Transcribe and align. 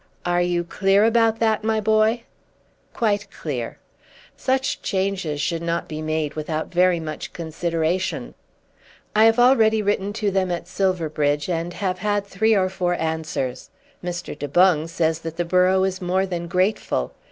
"Are 0.25 0.41
you 0.41 0.63
clear 0.63 1.05
about 1.05 1.37
that, 1.41 1.63
my 1.63 1.79
boy?" 1.79 2.23
"Quite 2.91 3.29
clear." 3.29 3.77
"Such 4.35 4.81
changes 4.81 5.39
should 5.39 5.61
not 5.61 5.87
be 5.87 6.01
made 6.01 6.33
without 6.33 6.71
very 6.73 6.99
much 6.99 7.33
consideration." 7.33 8.33
"I 9.15 9.25
have 9.25 9.37
already 9.37 9.83
written 9.83 10.11
to 10.13 10.31
them 10.31 10.49
at 10.49 10.67
Silverbridge 10.67 11.49
and 11.49 11.73
have 11.75 11.99
had 11.99 12.25
three 12.25 12.55
or 12.55 12.67
four 12.67 12.95
answers. 12.95 13.69
Mr. 14.03 14.35
De 14.35 14.47
Boung 14.47 14.87
says 14.87 15.19
that 15.19 15.37
the 15.37 15.45
borough 15.45 15.83
is 15.83 16.01
more 16.01 16.25
than 16.25 16.47
grateful. 16.47 17.11